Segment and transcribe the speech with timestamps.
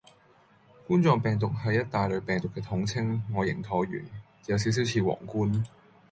[0.87, 4.03] 冠狀病毒係一大類病毒嘅統稱，外形橢圓，
[4.47, 5.63] 有少少似王冠